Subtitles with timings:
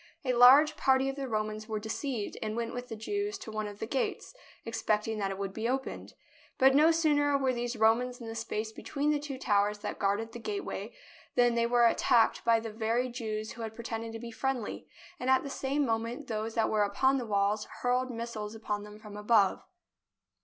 [0.25, 3.67] A large party of the Romans were deceived and went with the Jews to one
[3.67, 4.33] of the gates,
[4.65, 6.15] expecting that it would be opened.
[6.57, 9.99] But no sooner were these Romans in the space be tween the two towers that
[9.99, 10.91] guarded the gateway,
[11.35, 14.87] than they were attacked by the very Jews who had pretended to be friendly,
[15.19, 18.97] and at the same moment those that were upon the walls hurled missiles upon them
[18.97, 19.63] from above.